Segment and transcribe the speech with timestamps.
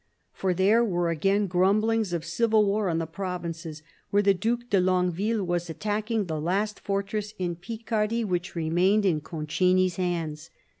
[0.33, 4.79] For there were again grumblings of civil war in the provinces, where the Due de
[4.81, 10.49] Longueville was attacking the last fortress in Picardy which remained in Concini's hands.